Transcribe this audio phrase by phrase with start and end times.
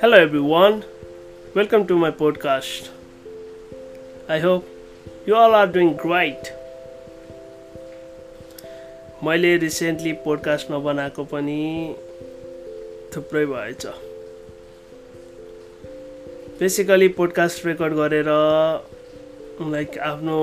[0.00, 0.84] Hello, everyone.
[1.54, 2.90] Welcome to my podcast.
[4.28, 4.68] I hope
[5.24, 6.52] you all are doing great.
[9.24, 11.60] मैले recently podcast नबनाएको पनि
[13.16, 13.86] थुप्रै भएछ
[16.60, 18.28] बेसिकली पोडकास्ट रेकर्ड गरेर
[19.72, 20.40] लाइक आफ्नो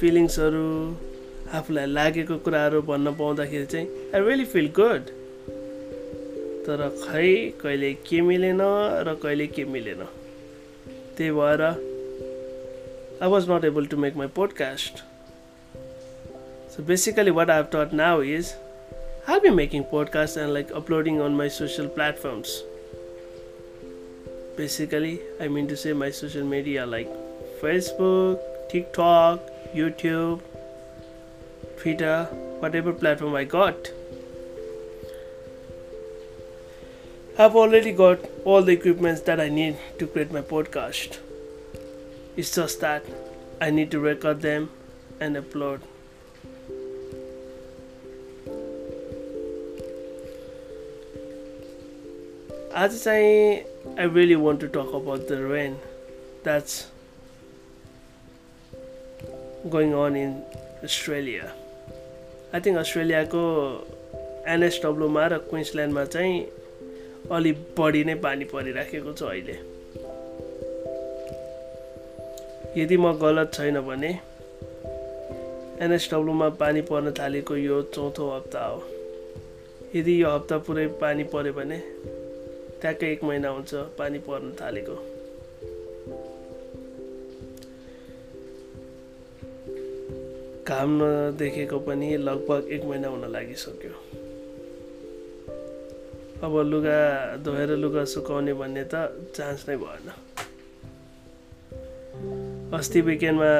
[0.00, 0.68] फिलिङ्सहरू
[1.54, 5.00] आफूलाई लागेको कुराहरू भन्न पाउँदाखेरि चाहिँ आई रियली फिल गुड
[6.66, 8.58] तर खै कहिले के मिलेन
[9.08, 10.04] र कहिले के मिलेन?
[11.16, 11.62] त्यही भएर
[13.22, 15.02] I was not able to make my podcast
[16.76, 18.54] so basically what I have got now is
[19.28, 22.62] I be making podcast and like uploading on my social platforms
[24.58, 25.14] basically
[25.44, 27.08] i mean to say my social media like
[27.62, 30.53] facebook tiktok youtube
[31.76, 32.24] twitter
[32.60, 33.92] whatever platform i got
[37.36, 41.18] I've already got all the equipments that I need to create my podcast.
[42.36, 43.04] It's just that
[43.60, 44.70] I need to record them
[45.18, 45.80] and upload.
[52.72, 53.66] As I,
[53.98, 55.80] I really want to talk about the rain
[56.44, 56.86] that's
[59.68, 60.44] going on in
[60.84, 61.52] Australia.
[62.52, 63.42] I think अस्ट्रेलियाको
[64.48, 66.34] एनएसडब्लुमा र क्विन्सल्यान्डमा चाहिँ
[67.30, 69.56] अलिक बढी नै पानी परिराखेको छ अहिले।
[72.80, 74.10] यदि म गलत छैन भने
[75.84, 78.82] एनएसडब्लुमा पानी पर्न थालेको यो चौथो हप्ता हो।
[79.94, 81.78] यदि यो हप्ता पुरै पानी पऱ्यो भने
[82.80, 84.96] ट्याक्कै एक महिना हुन्छ पानी पर्न थालेको।
[90.64, 93.92] घाम नदेखेको पनि लगभग एक महिना हुन लागिसक्यो।
[96.40, 97.00] अब लुगा
[97.36, 98.94] धोएर लुगा सुकाउने भन्ने त
[99.36, 100.08] चान्स नै भएन।
[102.72, 103.52] अस्ति विकेन्डमा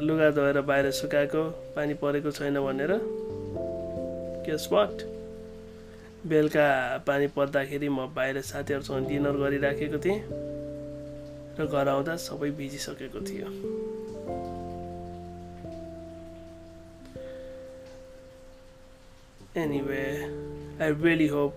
[0.00, 1.42] लुगा धोएर बाहिर सुकाएको
[1.76, 2.92] पानी परेको छैन भनेर
[4.46, 5.02] के स्पट
[6.26, 6.66] बेलुका
[7.06, 10.20] पानी पर्दाखेरि म बाहिर साथीहरूसँग डिनर गरिराखेको थिएँ
[11.58, 13.48] र घर आउँदा सबै भिजिसकेको थियो।
[19.56, 20.04] एनिवे
[20.82, 21.56] आई रियली होप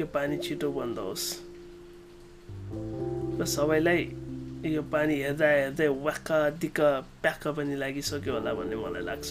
[0.00, 1.26] यो पानी छिटो बन्द होस्
[3.40, 4.02] र सबैलाई
[4.74, 6.30] यो पानी हेर्दा हेर्दै वाक्क
[6.62, 6.80] दिक्क
[7.22, 9.28] प्याक्क पनि लागिसक्यो होला भन्ने मलाई लाग्छ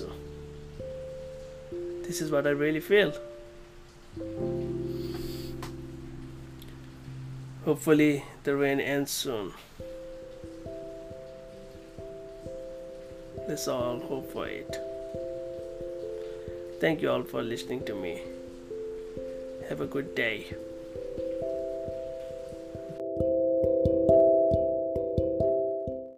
[2.06, 3.12] this is what I really feel
[7.66, 9.54] Hopefully, the rain ends soon.
[13.48, 14.93] Let's all hope for it.
[16.84, 18.22] Thank you all for listening to me.
[19.70, 20.48] Have a good day.